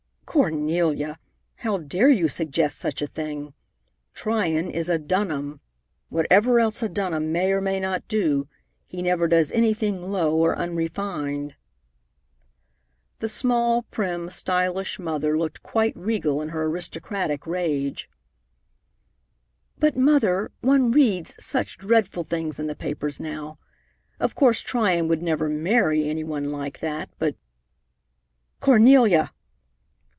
[0.33, 1.19] "Cornelia!
[1.55, 3.53] How dare you suggest such a thing?
[4.13, 5.59] Tryon is a Dunham.
[6.07, 8.47] Whatever else a Dunham may or may not do,
[8.85, 11.55] he never does anything low or unrefined."
[13.19, 18.09] The small, prim, stylish mother looked quite regal in her aristocratic rage.
[19.79, 23.59] "But, Mother, one reads such dreadful things in the papers now.
[24.17, 27.35] Of course Tryon would never marry any one like that, but"
[28.61, 29.33] "Cornelia!"